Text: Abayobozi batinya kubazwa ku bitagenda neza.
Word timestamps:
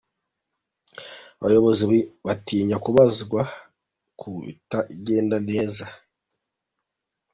Abayobozi 1.41 1.83
batinya 2.25 2.77
kubazwa 2.85 3.41
ku 4.19 4.29
bitagenda 4.45 5.37
neza. 5.49 5.85